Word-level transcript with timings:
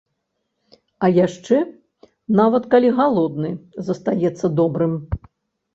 А 1.07 1.09
яшчэ, 1.25 1.59
нават 2.41 2.63
калі 2.75 2.89
галодны, 3.01 3.53
застаецца 3.93 4.45
добрым. 4.63 4.93